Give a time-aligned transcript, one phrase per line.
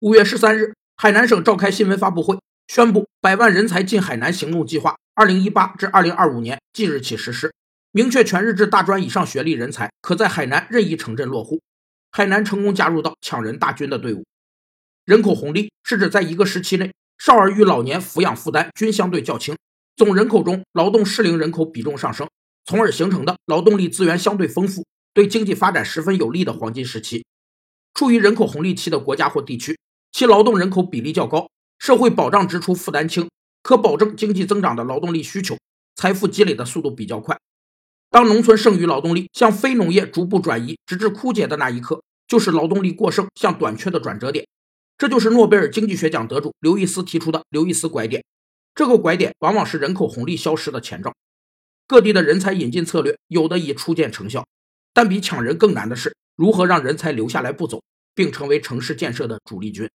[0.00, 7.50] 五月十三日，海南省召开新闻发布会，宣布“百万人才进海南”行动计划，二零一八至二零二五年即日起实施，
[7.92, 11.62] 明确全日制大专以上学历人才可在海南任意城镇落户。
[12.10, 14.22] 海南成功加入到抢人大军的队伍。
[15.06, 19.56] 人口红利是指在一个时期内，少儿与老年抚养负担均相对较轻，
[19.96, 22.28] 总人口中劳动适龄人口比重上升，
[22.66, 24.84] 从而形成的劳动力资源相对丰富、
[25.14, 27.24] 对经济发展十分有利的黄金时期。
[27.94, 29.74] 处于人口红利期的国家或地区。
[30.16, 33.28] 其劳动人口比例较高，社会保障支出负担轻，
[33.62, 35.58] 可保证经济增长的劳动力需求，
[35.94, 37.38] 财富积累的速度比较快。
[38.08, 44.46] 当农村剩余劳动力向非农业逐步转移，直至枯竭的那一刻，就是劳动力过剩向短缺的转折点。
[44.96, 48.24] 这就是诺贝尔经济学奖得主刘易斯提出的刘易斯拐点。
[48.74, 51.12] 这个拐点往往是人口红利消失的前兆。
[51.86, 54.46] 各地的人才引进策略有的已初见成效，
[54.94, 57.82] 但比抢人更难的是如何让人才留下来不走，
[58.14, 59.86] 并成为城市建设的主力军。